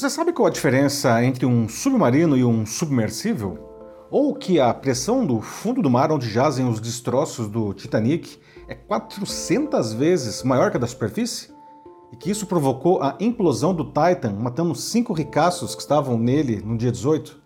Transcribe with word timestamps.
Você 0.00 0.08
sabe 0.08 0.32
qual 0.32 0.46
a 0.46 0.50
diferença 0.50 1.22
entre 1.22 1.44
um 1.44 1.68
submarino 1.68 2.34
e 2.34 2.42
um 2.42 2.64
submersível? 2.64 3.58
Ou 4.10 4.34
que 4.34 4.58
a 4.58 4.72
pressão 4.72 5.26
do 5.26 5.42
fundo 5.42 5.82
do 5.82 5.90
mar 5.90 6.10
onde 6.10 6.26
jazem 6.26 6.66
os 6.66 6.80
destroços 6.80 7.48
do 7.48 7.74
Titanic 7.74 8.38
é 8.66 8.74
400 8.74 9.92
vezes 9.92 10.42
maior 10.42 10.70
que 10.70 10.78
a 10.78 10.80
da 10.80 10.86
superfície? 10.86 11.52
E 12.10 12.16
que 12.16 12.30
isso 12.30 12.46
provocou 12.46 13.02
a 13.02 13.14
implosão 13.20 13.74
do 13.74 13.84
Titan, 13.84 14.32
matando 14.38 14.74
cinco 14.74 15.12
ricaços 15.12 15.74
que 15.74 15.82
estavam 15.82 16.16
nele 16.16 16.62
no 16.64 16.78
dia 16.78 16.90
18? 16.90 17.38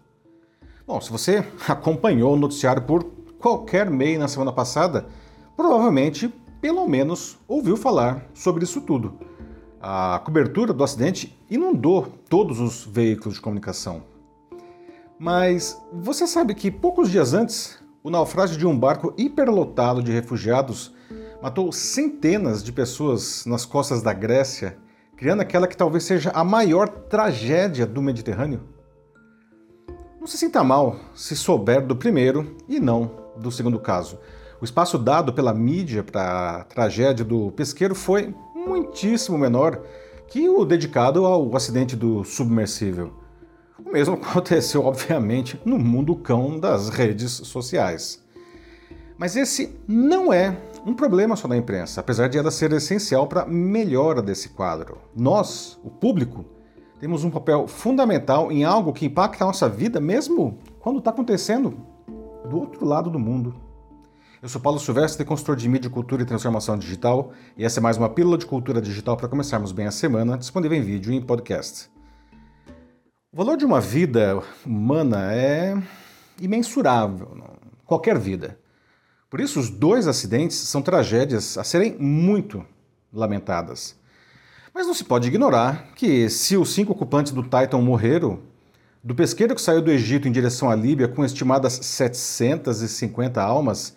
Bom, 0.86 1.00
se 1.00 1.11
você 1.11 1.45
acompanhou 1.66 2.34
o 2.34 2.39
noticiário 2.39 2.82
por 2.82 3.02
qualquer 3.41 3.91
meio 3.91 4.21
na 4.21 4.29
semana 4.29 4.52
passada, 4.52 5.07
provavelmente, 5.57 6.32
pelo 6.61 6.86
menos, 6.86 7.36
ouviu 7.48 7.77
falar 7.77 8.25
sobre 8.32 8.62
isso 8.62 8.80
tudo 8.80 9.34
a 9.87 10.19
cobertura 10.25 10.73
do 10.73 10.82
acidente 10.82 11.39
inundou 11.50 12.07
todos 12.31 12.58
os 12.58 12.86
veículos 12.86 13.35
de 13.35 13.40
comunicação. 13.43 14.03
Mas 15.18 15.79
você 15.93 16.27
sabe 16.27 16.54
que 16.54 16.71
poucos 16.71 17.11
dias 17.11 17.35
antes, 17.35 17.79
o 18.03 18.08
naufrágio 18.08 18.57
de 18.57 18.67
um 18.67 18.79
barco 18.79 19.13
hiperlotado 19.18 20.03
de 20.03 20.11
refugiados 20.11 20.94
matou 21.43 21.71
centenas 21.71 22.64
de 22.64 22.72
pessoas 22.72 23.44
nas 23.44 23.67
costas 23.67 24.00
da 24.00 24.14
Grécia, 24.14 24.79
criando 25.18 25.43
aquela 25.43 25.67
que 25.67 25.77
talvez 25.77 26.05
seja 26.05 26.30
a 26.30 26.43
maior 26.43 26.89
tragédia 26.89 27.85
do 27.85 28.00
Mediterrâneo? 28.00 28.63
Não 30.19 30.27
se 30.27 30.39
sinta 30.39 30.64
mal 30.64 30.96
se 31.14 31.36
souber 31.36 31.86
do 31.86 31.94
primeiro 31.94 32.56
e 32.66 32.80
não 32.80 33.11
do 33.36 33.53
segundo 33.53 33.78
caso. 33.78 34.19
O 34.62 34.64
espaço 34.64 34.97
dado 34.97 35.34
pela 35.34 35.53
mídia 35.53 36.03
para 36.03 36.61
a 36.61 36.64
tragédia 36.64 37.22
do 37.22 37.53
pesqueiro 37.53 37.94
foi 37.94 38.34
muitíssimo 38.67 39.39
menor 39.39 39.81
que 40.28 40.48
o 40.48 40.64
dedicado 40.64 41.25
ao 41.25 41.55
acidente 41.56 41.95
do 41.95 42.25
submersível. 42.25 43.12
O 43.84 43.92
mesmo 43.92 44.14
aconteceu, 44.22 44.84
obviamente, 44.84 45.61
no 45.64 45.78
mundo 45.78 46.16
cão 46.16 46.58
das 46.58 46.88
redes 46.88 47.33
sociais. 47.33 48.22
Mas 49.16 49.36
esse 49.36 49.78
não 49.86 50.33
é 50.33 50.56
um 50.84 50.94
problema 50.94 51.36
só 51.36 51.47
da 51.47 51.56
imprensa, 51.56 52.00
apesar 52.00 52.28
de 52.28 52.36
ela 52.36 52.50
ser 52.50 52.72
essencial 52.72 53.27
para 53.27 53.42
a 53.42 53.47
melhora 53.47 54.20
desse 54.20 54.50
quadro. 54.50 54.98
Nós, 55.14 55.78
o 55.84 55.91
público, 55.91 56.44
temos 56.98 57.25
um 57.25 57.31
papel 57.31 57.66
fundamental 57.66 58.50
em 58.50 58.64
algo 58.64 58.92
que 58.92 59.06
impacta 59.06 59.44
a 59.44 59.47
nossa 59.47 59.69
vida, 59.69 60.00
mesmo 60.00 60.58
quando 60.81 60.98
está 60.98 61.10
acontecendo 61.10 61.75
do 62.48 62.58
outro 62.58 62.84
lado 62.84 63.08
do 63.08 63.19
mundo. 63.19 63.55
Eu 64.45 64.48
sou 64.50 64.61
Paulo 64.61 64.78
Silvestre, 64.78 65.25
consultor 65.25 65.56
de 65.56 65.67
mídia, 65.67 65.89
cultura 65.89 66.20
e 66.20 66.27
transformação 66.27 66.77
digital, 66.77 67.33
e 67.56 67.64
essa 67.64 67.81
é 67.81 67.83
mais 67.83 67.97
uma 67.97 68.11
pílula 68.11 68.37
de 68.37 68.45
cultura 68.45 68.78
digital 68.78 69.17
para 69.17 69.27
começarmos 69.27 69.73
bem 69.73 69.87
a 69.87 69.91
semana, 69.91 70.37
disponível 70.37 70.77
em 70.77 70.83
vídeo 70.83 71.11
e 71.11 71.17
em 71.17 71.23
podcast. 71.23 71.89
O 73.33 73.39
valor 73.39 73.56
de 73.56 73.65
uma 73.65 73.81
vida 73.81 74.42
humana 74.67 75.33
é 75.33 75.83
imensurável, 76.39 77.42
qualquer 77.87 78.19
vida. 78.19 78.59
Por 79.31 79.41
isso, 79.41 79.59
os 79.59 79.70
dois 79.70 80.06
acidentes 80.06 80.59
são 80.59 80.83
tragédias 80.83 81.56
a 81.56 81.65
serem 81.65 81.97
muito 81.98 82.67
lamentadas. 83.11 83.98
Mas 84.75 84.87
não 84.87 84.92
se 84.92 85.05
pode 85.05 85.27
ignorar 85.27 85.95
que, 85.95 86.28
se 86.28 86.55
os 86.55 86.75
cinco 86.75 86.92
ocupantes 86.92 87.33
do 87.33 87.45
Titan 87.45 87.78
morreram, 87.78 88.41
do 89.03 89.15
pesqueiro 89.15 89.55
que 89.55 89.62
saiu 89.62 89.81
do 89.81 89.91
Egito 89.91 90.28
em 90.28 90.33
direção 90.33 90.69
à 90.69 90.75
Líbia 90.75 91.09
com 91.09 91.25
estimadas 91.25 91.72
750 91.72 93.41
almas, 93.41 93.97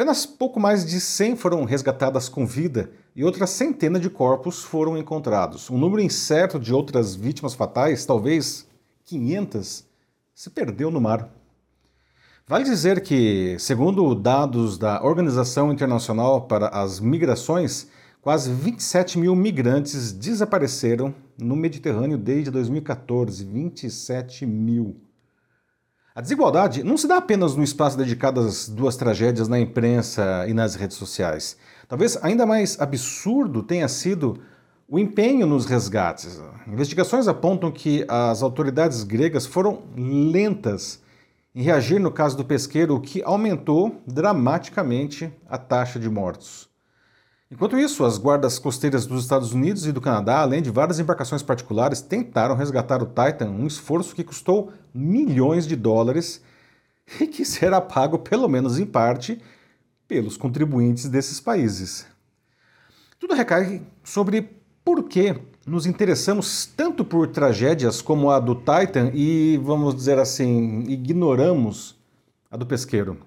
Apenas 0.00 0.24
pouco 0.24 0.58
mais 0.58 0.86
de 0.86 0.98
100 0.98 1.36
foram 1.36 1.64
resgatadas 1.64 2.26
com 2.26 2.46
vida 2.46 2.90
e 3.14 3.22
outra 3.22 3.46
centena 3.46 4.00
de 4.00 4.08
corpos 4.08 4.64
foram 4.64 4.96
encontrados. 4.96 5.68
Um 5.68 5.76
número 5.76 6.00
incerto 6.00 6.58
de 6.58 6.72
outras 6.72 7.14
vítimas 7.14 7.52
fatais, 7.52 8.06
talvez 8.06 8.66
500, 9.04 9.84
se 10.34 10.48
perdeu 10.48 10.90
no 10.90 11.02
mar. 11.02 11.28
Vale 12.48 12.64
dizer 12.64 13.02
que, 13.02 13.58
segundo 13.58 14.14
dados 14.14 14.78
da 14.78 15.04
Organização 15.04 15.70
Internacional 15.70 16.46
para 16.46 16.68
as 16.68 16.98
Migrações, 16.98 17.88
quase 18.22 18.50
27 18.50 19.18
mil 19.18 19.36
migrantes 19.36 20.12
desapareceram 20.12 21.14
no 21.38 21.54
Mediterrâneo 21.54 22.16
desde 22.16 22.50
2014. 22.50 23.44
27 23.44 24.46
mil. 24.46 24.96
A 26.12 26.20
desigualdade 26.20 26.82
não 26.82 26.96
se 26.96 27.06
dá 27.06 27.18
apenas 27.18 27.54
no 27.54 27.62
espaço 27.62 27.96
dedicado 27.96 28.40
às 28.40 28.68
duas 28.68 28.96
tragédias 28.96 29.46
na 29.46 29.60
imprensa 29.60 30.44
e 30.48 30.52
nas 30.52 30.74
redes 30.74 30.96
sociais. 30.96 31.56
Talvez 31.86 32.18
ainda 32.22 32.44
mais 32.44 32.80
absurdo 32.80 33.62
tenha 33.62 33.86
sido 33.86 34.40
o 34.88 34.98
empenho 34.98 35.46
nos 35.46 35.66
resgates. 35.66 36.42
Investigações 36.66 37.28
apontam 37.28 37.70
que 37.70 38.04
as 38.08 38.42
autoridades 38.42 39.04
gregas 39.04 39.46
foram 39.46 39.84
lentas 39.96 41.00
em 41.54 41.62
reagir 41.62 42.00
no 42.00 42.12
caso 42.12 42.36
do 42.36 42.44
pesqueiro, 42.44 42.94
o 42.94 43.00
que 43.00 43.22
aumentou 43.24 44.00
dramaticamente 44.06 45.32
a 45.48 45.58
taxa 45.58 45.98
de 45.98 46.08
mortos. 46.08 46.69
Enquanto 47.50 47.76
isso, 47.76 48.04
as 48.04 48.16
guardas 48.16 48.60
costeiras 48.60 49.06
dos 49.06 49.22
Estados 49.22 49.52
Unidos 49.52 49.84
e 49.84 49.90
do 49.90 50.00
Canadá, 50.00 50.38
além 50.38 50.62
de 50.62 50.70
várias 50.70 51.00
embarcações 51.00 51.42
particulares, 51.42 52.00
tentaram 52.00 52.54
resgatar 52.54 53.02
o 53.02 53.06
Titan, 53.06 53.50
um 53.50 53.66
esforço 53.66 54.14
que 54.14 54.22
custou 54.22 54.72
milhões 54.94 55.66
de 55.66 55.74
dólares 55.74 56.40
e 57.20 57.26
que 57.26 57.44
será 57.44 57.80
pago, 57.80 58.20
pelo 58.20 58.48
menos 58.48 58.78
em 58.78 58.86
parte, 58.86 59.42
pelos 60.06 60.36
contribuintes 60.36 61.08
desses 61.08 61.40
países. 61.40 62.06
Tudo 63.18 63.34
recai 63.34 63.82
sobre 64.04 64.48
por 64.84 65.02
que 65.08 65.36
nos 65.66 65.86
interessamos 65.86 66.66
tanto 66.66 67.04
por 67.04 67.26
tragédias 67.28 68.00
como 68.00 68.30
a 68.30 68.38
do 68.38 68.54
Titan 68.54 69.10
e, 69.12 69.60
vamos 69.62 69.94
dizer 69.94 70.20
assim, 70.20 70.84
ignoramos 70.88 71.98
a 72.48 72.56
do 72.56 72.64
pesqueiro. 72.64 73.18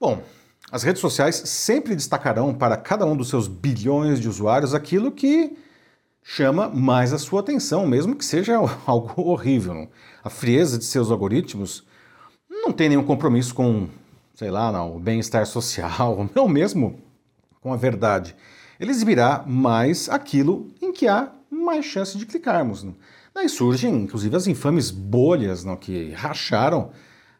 Bom, 0.00 0.22
as 0.70 0.82
redes 0.82 1.00
sociais 1.00 1.36
sempre 1.36 1.96
destacarão 1.96 2.52
para 2.52 2.76
cada 2.76 3.06
um 3.06 3.16
dos 3.16 3.28
seus 3.28 3.48
bilhões 3.48 4.20
de 4.20 4.28
usuários 4.28 4.74
aquilo 4.74 5.10
que 5.10 5.56
chama 6.22 6.68
mais 6.68 7.12
a 7.12 7.18
sua 7.18 7.40
atenção, 7.40 7.86
mesmo 7.86 8.14
que 8.14 8.24
seja 8.24 8.56
algo 8.84 9.22
horrível. 9.22 9.88
A 10.22 10.28
frieza 10.28 10.78
de 10.78 10.84
seus 10.84 11.10
algoritmos 11.10 11.84
não 12.50 12.70
tem 12.70 12.90
nenhum 12.90 13.04
compromisso 13.04 13.54
com, 13.54 13.88
sei 14.34 14.50
lá, 14.50 14.70
não, 14.70 14.96
o 14.96 15.00
bem-estar 15.00 15.46
social, 15.46 16.28
não 16.34 16.46
mesmo 16.46 17.00
com 17.60 17.72
a 17.72 17.76
verdade. 17.76 18.36
Ele 18.78 18.90
exibirá 18.90 19.42
mais 19.46 20.08
aquilo 20.08 20.70
em 20.82 20.92
que 20.92 21.08
há 21.08 21.32
mais 21.50 21.86
chance 21.86 22.16
de 22.16 22.26
clicarmos. 22.26 22.86
Daí 23.34 23.48
surgem, 23.48 23.94
inclusive, 23.94 24.36
as 24.36 24.46
infames 24.46 24.90
bolhas 24.90 25.64
não, 25.64 25.76
que 25.76 26.10
racharam 26.10 26.90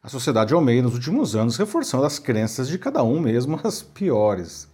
a 0.03 0.09
sociedade 0.09 0.55
ao 0.55 0.61
meio 0.61 0.83
nos 0.83 0.95
últimos 0.95 1.35
anos, 1.35 1.57
reforçando 1.57 2.05
as 2.05 2.19
crenças 2.19 2.69
de 2.69 2.79
cada 2.79 3.03
um, 3.03 3.21
mesmo 3.21 3.59
as 3.65 3.83
piores. 3.83 4.69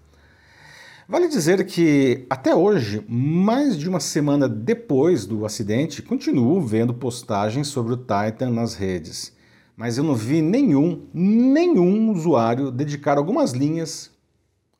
Vale 1.07 1.29
dizer 1.29 1.67
que, 1.67 2.27
até 2.31 2.55
hoje, 2.55 3.05
mais 3.07 3.77
de 3.77 3.89
uma 3.89 4.01
semana 4.01 4.49
depois 4.49 5.27
do 5.27 5.45
acidente, 5.45 6.01
continuo 6.01 6.63
vendo 6.63 6.95
postagens 6.95 7.69
sobre 7.69 7.93
o 7.93 7.97
Titan 7.97 8.51
nas 8.51 8.75
redes. 8.75 9.33
Mas 9.77 9.99
eu 9.99 10.05
não 10.05 10.15
vi 10.15 10.41
nenhum, 10.41 11.07
nenhum 11.13 12.11
usuário 12.11 12.71
dedicar 12.71 13.19
algumas 13.19 13.53
linhas 13.53 14.11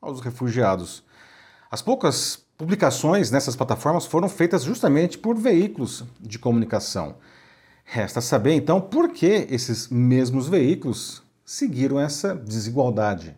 aos 0.01 0.19
refugiados. 0.19 1.03
As 1.69 1.81
poucas 1.81 2.39
publicações 2.57 3.29
nessas 3.29 3.55
plataformas 3.55 4.05
foram 4.05 4.29
feitas 4.29 4.63
justamente 4.63 5.17
por 5.17 5.37
veículos 5.37 6.03
de 6.19 6.39
comunicação. 6.39 7.17
Resta 7.87 8.19
saber 8.19 8.53
então 8.53 8.81
por 8.81 9.13
que 9.13 9.47
esses 9.49 9.87
mesmos 9.87 10.49
veículos 10.49 11.23
seguiram 11.45 11.99
essa 11.99 12.35
desigualdade. 12.35 13.37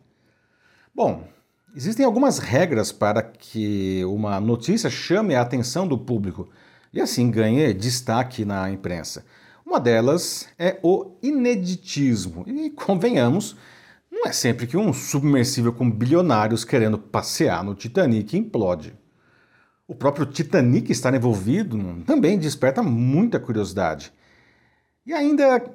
Bom, 0.96 1.28
existem 1.76 2.06
algumas 2.06 2.40
regras 2.40 2.92
para 2.92 3.22
que 3.22 4.04
uma 4.06 4.40
notícia 4.40 4.90
chame 4.90 5.36
a 5.36 5.42
atenção 5.42 5.86
do 5.86 5.98
público 5.98 6.50
e 6.94 7.02
assim 7.02 7.30
ganhe 7.30 7.74
destaque 7.74 8.46
na 8.46 8.72
imprensa. 8.72 9.26
Uma 9.66 9.82
delas 9.82 10.48
é 10.58 10.80
o 10.82 11.12
ineditismo. 11.22 12.46
E 12.48 12.70
convenhamos, 12.70 13.58
não 14.10 14.26
é 14.26 14.32
sempre 14.32 14.66
que 14.66 14.78
um 14.78 14.94
submersível 14.94 15.74
com 15.74 15.92
bilionários 15.92 16.64
querendo 16.64 16.98
passear 16.98 17.66
no 17.66 17.76
Titanic 17.76 18.38
implode. 18.38 18.96
O 19.86 19.94
próprio 19.94 20.26
Titanic 20.26 20.90
estar 20.90 21.14
envolvido 21.14 21.78
também 22.06 22.40
desperta 22.40 22.82
muita 22.82 23.40
curiosidade. 23.40 24.14
E 25.08 25.14
ainda 25.14 25.66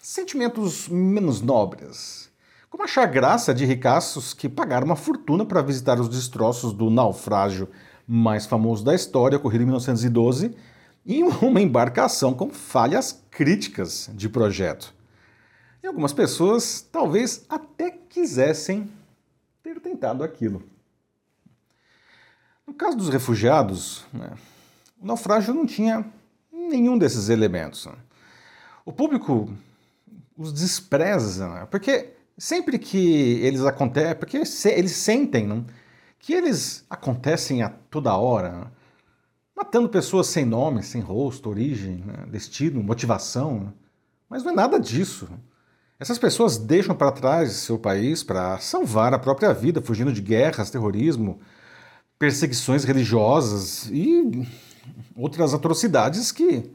sentimentos 0.00 0.88
menos 0.88 1.40
nobres, 1.40 2.30
como 2.70 2.84
achar 2.84 3.04
graça 3.04 3.52
de 3.52 3.64
ricaços 3.64 4.32
que 4.32 4.48
pagaram 4.48 4.86
uma 4.86 4.94
fortuna 4.94 5.44
para 5.44 5.60
visitar 5.60 5.98
os 5.98 6.08
destroços 6.08 6.72
do 6.72 6.88
naufrágio 6.88 7.68
mais 8.06 8.46
famoso 8.46 8.84
da 8.84 8.94
história, 8.94 9.36
ocorrido 9.36 9.64
em 9.64 9.66
1912, 9.66 10.56
em 11.04 11.24
uma 11.42 11.60
embarcação 11.60 12.32
com 12.32 12.48
falhas 12.48 13.20
críticas 13.28 14.08
de 14.14 14.28
projeto. 14.28 14.94
E 15.82 15.88
algumas 15.88 16.12
pessoas 16.12 16.80
talvez 16.80 17.44
até 17.48 17.90
quisessem 17.90 18.88
ter 19.64 19.80
tentado 19.80 20.22
aquilo. 20.22 20.62
No 22.64 22.72
caso 22.72 22.96
dos 22.96 23.08
refugiados, 23.08 24.04
né, 24.12 24.30
o 25.02 25.06
naufrágio 25.06 25.52
não 25.52 25.66
tinha 25.66 26.06
nenhum 26.52 26.96
desses 26.96 27.30
elementos. 27.30 27.88
O 28.84 28.92
público 28.92 29.52
os 30.36 30.52
despreza, 30.52 31.48
né? 31.48 31.66
porque 31.70 32.14
sempre 32.36 32.78
que 32.78 33.34
eles 33.42 33.62
acontecem, 33.62 34.14
porque 34.14 34.44
se, 34.46 34.70
eles 34.70 34.92
sentem 34.92 35.46
não? 35.46 35.66
que 36.18 36.32
eles 36.32 36.84
acontecem 36.88 37.62
a 37.62 37.68
toda 37.68 38.16
hora, 38.16 38.50
né? 38.52 38.66
matando 39.54 39.88
pessoas 39.88 40.26
sem 40.28 40.44
nome, 40.44 40.82
sem 40.82 41.02
rosto, 41.02 41.50
origem, 41.50 41.96
né? 41.96 42.26
destino, 42.30 42.82
motivação. 42.82 43.60
Né? 43.60 43.72
Mas 44.28 44.42
não 44.42 44.52
é 44.52 44.54
nada 44.54 44.80
disso. 44.80 45.28
Essas 45.98 46.18
pessoas 46.18 46.56
deixam 46.56 46.94
para 46.94 47.12
trás 47.12 47.52
seu 47.52 47.78
país 47.78 48.22
para 48.22 48.58
salvar 48.58 49.12
a 49.12 49.18
própria 49.18 49.52
vida, 49.52 49.82
fugindo 49.82 50.10
de 50.10 50.22
guerras, 50.22 50.70
terrorismo, 50.70 51.38
perseguições 52.18 52.84
religiosas 52.84 53.90
e 53.92 54.48
outras 55.14 55.52
atrocidades 55.52 56.32
que 56.32 56.72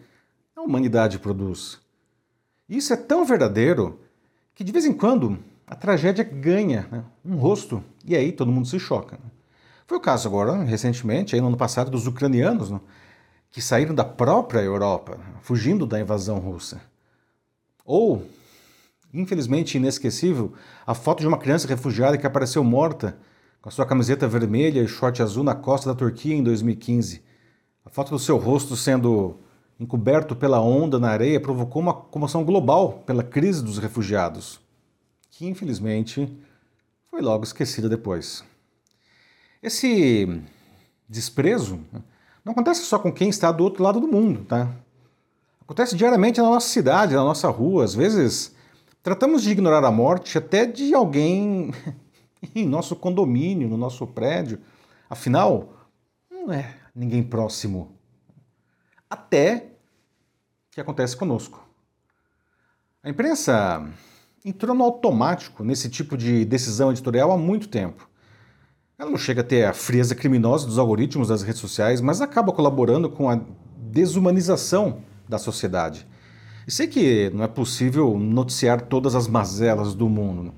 a 0.55 0.61
humanidade 0.61 1.17
produz. 1.17 1.79
Isso 2.67 2.93
é 2.93 2.97
tão 2.97 3.25
verdadeiro 3.25 3.99
que 4.53 4.63
de 4.63 4.71
vez 4.71 4.85
em 4.85 4.93
quando 4.93 5.37
a 5.67 5.75
tragédia 5.75 6.23
ganha 6.23 6.87
né, 6.91 7.03
um 7.23 7.35
rosto 7.35 7.83
e 8.03 8.15
aí 8.15 8.31
todo 8.31 8.51
mundo 8.51 8.67
se 8.67 8.79
choca. 8.79 9.17
Né? 9.17 9.31
Foi 9.87 9.97
o 9.97 10.01
caso 10.01 10.27
agora, 10.27 10.63
recentemente, 10.63 11.35
aí 11.35 11.41
no 11.41 11.47
ano 11.47 11.57
passado, 11.57 11.91
dos 11.91 12.07
ucranianos 12.07 12.71
né, 12.71 12.79
que 13.51 13.61
saíram 13.61 13.93
da 13.93 14.03
própria 14.03 14.59
Europa, 14.59 15.19
fugindo 15.41 15.85
da 15.85 15.99
invasão 15.99 16.39
russa. 16.39 16.81
Ou, 17.85 18.25
infelizmente 19.13 19.77
inesquecível, 19.77 20.53
a 20.87 20.95
foto 20.95 21.21
de 21.21 21.27
uma 21.27 21.37
criança 21.37 21.67
refugiada 21.67 22.17
que 22.17 22.25
apareceu 22.25 22.63
morta 22.63 23.17
com 23.61 23.69
a 23.69 23.71
sua 23.71 23.85
camiseta 23.85 24.27
vermelha 24.27 24.81
e 24.81 24.87
short 24.87 25.21
azul 25.21 25.43
na 25.43 25.55
costa 25.55 25.89
da 25.89 25.95
Turquia 25.95 26.35
em 26.35 26.43
2015. 26.43 27.23
A 27.85 27.89
foto 27.89 28.09
do 28.09 28.19
seu 28.19 28.37
rosto 28.37 28.75
sendo 28.75 29.39
encoberto 29.79 30.35
pela 30.35 30.61
onda 30.61 30.99
na 30.99 31.09
areia 31.09 31.39
provocou 31.39 31.81
uma 31.81 31.93
comoção 31.93 32.43
global 32.43 33.03
pela 33.05 33.23
crise 33.23 33.63
dos 33.63 33.77
refugiados, 33.77 34.59
que 35.29 35.45
infelizmente 35.45 36.31
foi 37.09 37.21
logo 37.21 37.43
esquecida 37.43 37.89
depois. 37.89 38.43
Esse 39.61 40.41
desprezo 41.09 41.79
não 42.43 42.53
acontece 42.53 42.83
só 42.83 42.99
com 42.99 43.11
quem 43.11 43.29
está 43.29 43.51
do 43.51 43.63
outro 43.63 43.83
lado 43.83 43.99
do 43.99 44.07
mundo, 44.07 44.45
tá? 44.45 44.71
Acontece 45.61 45.95
diariamente 45.95 46.39
na 46.39 46.49
nossa 46.49 46.67
cidade, 46.67 47.15
na 47.15 47.23
nossa 47.23 47.49
rua. 47.49 47.83
Às 47.83 47.95
vezes, 47.95 48.53
tratamos 49.01 49.41
de 49.41 49.49
ignorar 49.49 49.83
a 49.83 49.91
morte 49.91 50.37
até 50.37 50.65
de 50.65 50.93
alguém 50.93 51.71
em 52.53 52.67
nosso 52.67 52.95
condomínio, 52.95 53.67
no 53.67 53.75
nosso 53.75 54.05
prédio. 54.05 54.59
Afinal, 55.09 55.73
não 56.29 56.53
é 56.53 56.75
ninguém 56.93 57.23
próximo. 57.23 57.91
Até 59.09 59.71
que 60.71 60.81
acontece 60.81 61.15
conosco. 61.15 61.65
A 63.01 63.09
imprensa 63.09 63.87
entrou 64.43 64.75
no 64.75 64.83
automático 64.83 65.63
nesse 65.63 65.89
tipo 65.89 66.17
de 66.17 66.43
decisão 66.43 66.91
editorial 66.91 67.31
há 67.31 67.37
muito 67.37 67.67
tempo. 67.67 68.09
Ela 68.97 69.09
não 69.09 69.17
chega 69.17 69.41
a 69.41 69.43
ter 69.43 69.65
a 69.65 69.73
frieza 69.73 70.15
criminosa 70.15 70.65
dos 70.65 70.77
algoritmos 70.77 71.27
das 71.27 71.41
redes 71.41 71.61
sociais, 71.61 72.01
mas 72.01 72.21
acaba 72.21 72.51
colaborando 72.51 73.09
com 73.09 73.29
a 73.29 73.39
desumanização 73.77 75.01
da 75.27 75.37
sociedade. 75.37 76.07
E 76.67 76.71
sei 76.71 76.87
que 76.87 77.29
não 77.31 77.43
é 77.43 77.47
possível 77.47 78.17
noticiar 78.17 78.81
todas 78.81 79.15
as 79.15 79.27
mazelas 79.27 79.93
do 79.93 80.09
mundo, 80.09 80.53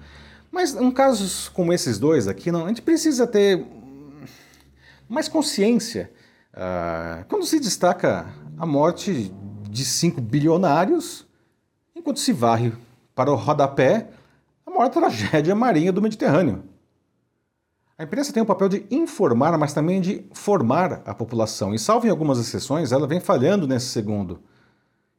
mas 0.52 0.76
em 0.76 0.92
casos 0.92 1.50
como 1.50 1.74
esses 1.74 2.00
dois 2.00 2.28
aqui, 2.28 2.52
não, 2.52 2.66
a 2.66 2.68
gente 2.70 2.82
precisa 2.82 3.28
ter 3.28 3.66
mais 5.08 5.28
consciência 5.28 6.12
uh, 6.58 7.24
quando 7.30 7.46
se 7.46 7.60
destaca 7.60 8.28
a 8.58 8.66
morte 8.66 9.32
de 9.70 9.86
cinco 9.86 10.20
bilionários, 10.20 11.28
enquanto 11.96 12.20
se 12.20 12.34
varre 12.34 12.74
para 13.14 13.32
o 13.32 13.36
rodapé 13.36 14.10
a 14.66 14.72
maior 14.72 14.90
tragédia 14.90 15.56
marinha 15.56 15.94
do 15.94 16.02
Mediterrâneo. 16.02 16.64
A 17.98 18.04
imprensa 18.04 18.34
tem 18.34 18.44
o 18.44 18.46
papel 18.46 18.70
de 18.70 18.86
informar, 18.92 19.58
mas 19.58 19.74
também 19.74 20.00
de 20.02 20.24
formar 20.32 21.02
a 21.06 21.16
população, 21.16 21.74
e 21.74 21.80
salvo 21.80 22.06
em 22.06 22.10
algumas 22.10 22.38
exceções, 22.38 22.92
ela 22.92 23.08
vem 23.08 23.20
falhando 23.20 23.68
nesse 23.68 23.88
segundo, 23.88 24.40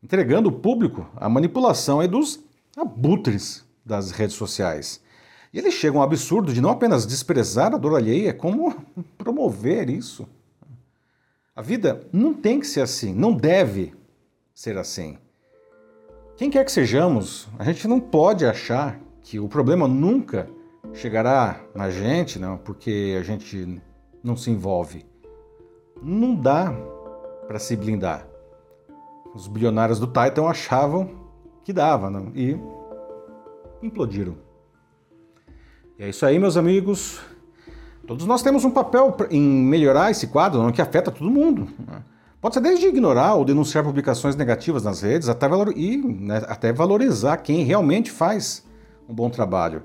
entregando 0.03 0.49
o 0.49 0.53
público 0.53 1.07
à 1.17 1.29
manipulação 1.29 2.07
dos 2.07 2.39
abutres 2.77 3.65
das 3.85 4.13
redes 4.13 4.37
sociais. 4.37 5.01
E 5.53 5.59
eles 5.59 5.75
chegam 5.75 6.01
ao 6.01 6.07
absurdo 6.07 6.53
de 6.53 6.61
não 6.61 6.71
apenas 6.71 7.07
desprezar 7.07 7.75
a 7.75 7.79
dor 7.79 7.97
alheia, 7.97 8.33
como 8.33 8.73
promover 9.19 9.91
isso. 9.91 10.29
A 11.59 11.61
vida 11.61 12.07
não 12.13 12.33
tem 12.33 12.61
que 12.61 12.69
ser 12.69 12.83
assim, 12.83 13.13
não 13.13 13.33
deve 13.33 13.93
ser 14.55 14.79
assim. 14.79 15.19
Quem 16.37 16.49
quer 16.51 16.65
que 16.65 16.71
sejamos, 16.71 17.49
a 17.59 17.65
gente 17.65 17.89
não 17.89 17.99
pode 17.99 18.47
achar 18.47 19.01
que 19.23 19.41
o 19.41 19.49
problema 19.49 19.89
nunca 19.89 20.49
chegará 20.93 21.61
na 21.75 21.91
gente, 21.91 22.39
não, 22.39 22.59
porque 22.59 23.17
a 23.19 23.25
gente 23.25 23.83
não 24.23 24.37
se 24.37 24.53
envolve. 24.53 25.05
Não 26.01 26.33
dá 26.37 26.73
para 27.49 27.59
se 27.59 27.75
blindar. 27.75 28.25
Os 29.35 29.49
bilionários 29.49 29.99
do 29.99 30.07
Titan 30.07 30.47
achavam 30.47 31.11
que 31.65 31.73
dava 31.73 32.09
não? 32.09 32.31
e 32.37 32.57
implodiram. 33.83 34.37
E 35.99 36.05
é 36.05 36.09
isso 36.09 36.25
aí, 36.25 36.39
meus 36.39 36.57
amigos. 36.57 37.21
Todos 38.09 38.25
nós 38.25 38.41
temos 38.41 38.65
um 38.65 38.71
papel 38.71 39.15
em 39.31 39.43
melhorar 39.43 40.11
esse 40.11 40.29
quadro, 40.29 40.63
não, 40.63 40.73
que 40.73 40.81
afeta 40.81 41.11
todo 41.11 41.31
mundo. 41.31 41.69
Né? 41.87 42.03
Pode 42.41 42.55
ser 42.55 42.63
desde 42.63 42.87
ignorar 42.87 43.35
ou 43.35 43.45
denunciar 43.45 43.85
publicações 43.85 44.35
negativas 44.35 44.83
nas 44.83 45.03
redes 45.03 45.29
até 45.29 45.47
valor, 45.47 45.75
e 45.77 45.99
né, 45.99 46.43
até 46.49 46.73
valorizar 46.73 47.37
quem 47.37 47.65
realmente 47.65 48.11
faz 48.11 48.65
um 49.07 49.13
bom 49.13 49.29
trabalho. 49.29 49.83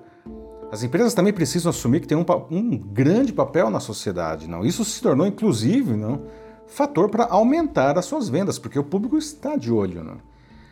As 0.71 0.83
empresas 0.83 1.13
também 1.13 1.33
precisam 1.33 1.69
assumir 1.69 1.99
que 1.99 2.07
tem 2.07 2.17
um, 2.17 2.25
um 2.49 2.77
grande 2.77 3.33
papel 3.33 3.69
na 3.69 3.81
sociedade. 3.81 4.47
Não? 4.47 4.63
Isso 4.63 4.85
se 4.85 5.01
tornou, 5.01 5.27
inclusive, 5.27 5.93
não, 5.93 6.21
fator 6.65 7.09
para 7.09 7.25
aumentar 7.25 7.97
as 7.97 8.05
suas 8.05 8.29
vendas, 8.29 8.57
porque 8.57 8.79
o 8.79 8.85
público 8.85 9.17
está 9.17 9.57
de 9.57 9.69
olho. 9.69 10.01
Não? 10.01 10.15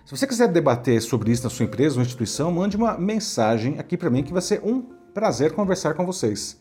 Se 0.05 0.15
você 0.15 0.25
quiser 0.25 0.47
debater 0.47 1.01
sobre 1.01 1.33
isso 1.33 1.43
na 1.43 1.49
sua 1.49 1.65
empresa 1.65 1.97
ou 1.97 2.01
instituição, 2.01 2.49
mande 2.49 2.77
uma 2.77 2.97
mensagem 2.97 3.77
aqui 3.77 3.97
para 3.97 4.09
mim 4.09 4.23
que 4.23 4.31
vai 4.31 4.41
ser 4.41 4.61
um 4.63 4.81
prazer 5.13 5.51
conversar 5.51 5.95
com 5.95 6.05
vocês. 6.05 6.60